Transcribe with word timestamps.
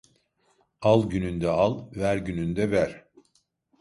Al 0.81 1.09
gününde 1.09 1.49
al; 1.49 1.91
ver 1.95 2.17
gününde 2.17 2.71
ver. 2.71 3.05